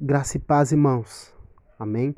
[0.00, 1.32] Graça e paz, irmãos.
[1.78, 2.16] Amém.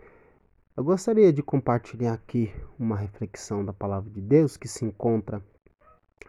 [0.74, 5.42] Eu gostaria de compartilhar aqui uma reflexão da palavra de Deus que se encontra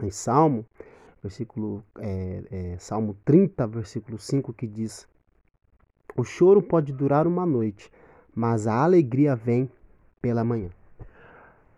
[0.02, 0.66] em Salmo,
[1.22, 5.08] versículo é, é, Salmo 30, versículo 5, que diz:
[6.14, 7.90] O choro pode durar uma noite,
[8.34, 9.70] mas a alegria vem
[10.20, 10.68] pela manhã.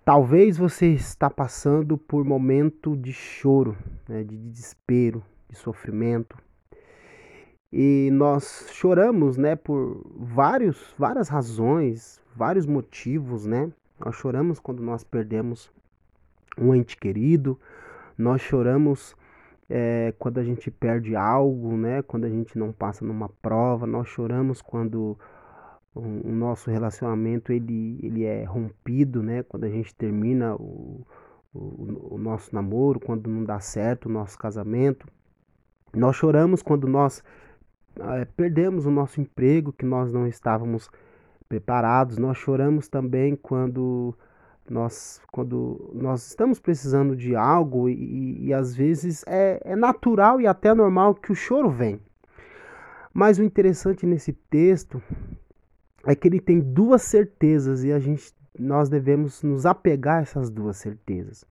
[0.05, 3.79] Talvez você está passando por momento de choro,
[4.09, 6.37] né, de desespero, de sofrimento,
[7.73, 13.71] e nós choramos, né, por vários, várias razões, vários motivos, né?
[13.99, 15.71] Nós choramos quando nós perdemos
[16.59, 17.59] um ente querido,
[18.19, 19.15] nós choramos
[19.69, 22.03] é, quando a gente perde algo, né?
[22.03, 25.17] Quando a gente não passa numa prova, nós choramos quando
[25.95, 29.45] o, nosso relacionamento ele, ele é rompido, né?
[29.45, 31.07] Quando a gente termina o,
[31.55, 35.07] o, o nosso namoro, quando não dá certo o nosso casamento.
[35.95, 37.23] Nós choramos quando nós
[38.01, 40.91] é, perdemos o nosso emprego, que nós não estávamos
[41.49, 42.19] preparados.
[42.19, 44.15] Nós choramos também quando
[44.69, 50.47] nós, quando nós estamos precisando de algo e, e às vezes é, é natural e
[50.47, 52.01] até normal que o choro vem.
[53.13, 55.03] Mas o interessante nesse texto
[56.07, 60.51] é que ele tem duas certezas e a gente nós devemos nos apegar a essas
[60.51, 61.45] duas certezas.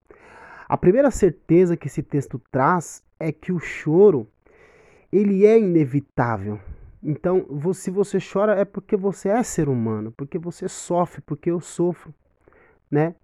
[0.67, 4.27] A primeira certeza que esse texto traz é que o choro
[5.11, 6.59] ele é inevitável.
[7.02, 11.59] Então, se você chora é porque você é ser humano, porque você sofre, porque eu
[11.59, 12.13] sofro,
[12.91, 13.15] né?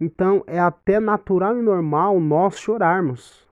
[0.00, 3.48] Então, é até natural e normal nós chorarmos.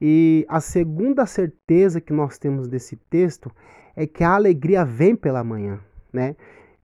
[0.00, 3.50] E a segunda certeza que nós temos desse texto
[3.94, 5.78] é que a alegria vem pela manhã,
[6.12, 6.34] né?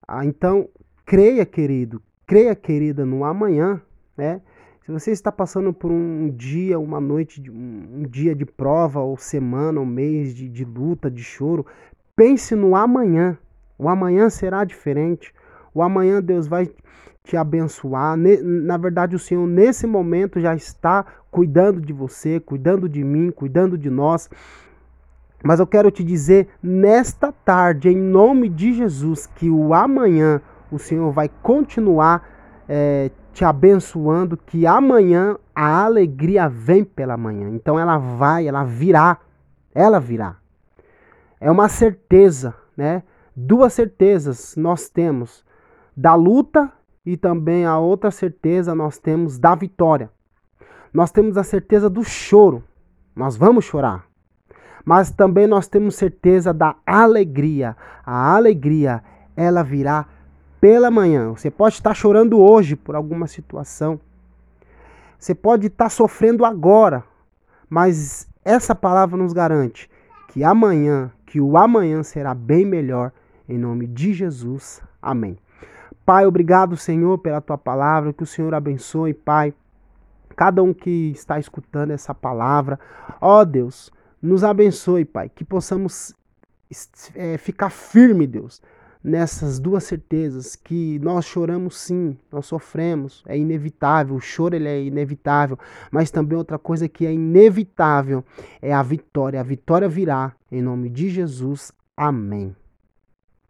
[0.06, 0.68] Ah, então,
[1.06, 3.80] creia, querido, creia, querida, no amanhã,
[4.16, 4.42] né?
[4.88, 9.78] Se você está passando por um dia, uma noite, um dia de prova, ou semana,
[9.78, 11.66] ou mês de, de luta, de choro,
[12.16, 13.36] pense no amanhã.
[13.78, 15.30] O amanhã será diferente.
[15.74, 16.70] O amanhã Deus vai
[17.22, 18.16] te abençoar.
[18.16, 23.76] Na verdade, o Senhor, nesse momento, já está cuidando de você, cuidando de mim, cuidando
[23.76, 24.30] de nós.
[25.44, 30.40] Mas eu quero te dizer nesta tarde, em nome de Jesus, que o amanhã
[30.72, 32.37] o Senhor vai continuar
[32.68, 37.48] é, te abençoando que amanhã a alegria vem pela manhã.
[37.50, 39.18] Então ela vai, ela virá,
[39.74, 40.36] ela virá.
[41.40, 43.02] É uma certeza, né?
[43.34, 45.44] Duas certezas nós temos
[45.96, 46.70] da luta
[47.06, 50.10] e também a outra certeza nós temos da vitória.
[50.92, 52.64] Nós temos a certeza do choro.
[53.14, 54.04] Nós vamos chorar.
[54.84, 57.76] Mas também nós temos certeza da alegria.
[58.04, 59.02] A alegria,
[59.36, 60.06] ela virá
[60.60, 61.30] pela manhã.
[61.30, 64.00] Você pode estar chorando hoje por alguma situação.
[65.18, 67.04] Você pode estar sofrendo agora,
[67.68, 69.90] mas essa palavra nos garante
[70.28, 73.12] que amanhã, que o amanhã será bem melhor
[73.48, 74.80] em nome de Jesus.
[75.02, 75.36] Amém.
[76.04, 79.52] Pai, obrigado, Senhor, pela tua palavra, que o Senhor abençoe, Pai,
[80.36, 82.78] cada um que está escutando essa palavra.
[83.20, 83.90] Ó Deus,
[84.22, 86.14] nos abençoe, Pai, que possamos
[87.14, 88.62] é, ficar firme, Deus,
[89.02, 94.82] nessas duas certezas que nós choramos sim, nós sofremos, é inevitável, o choro ele é
[94.82, 95.58] inevitável,
[95.90, 98.24] mas também outra coisa que é inevitável
[98.60, 99.40] é a vitória.
[99.40, 101.72] A vitória virá em nome de Jesus.
[101.96, 102.54] Amém.